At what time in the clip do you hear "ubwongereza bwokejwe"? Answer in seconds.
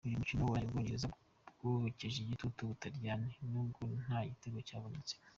0.77-2.19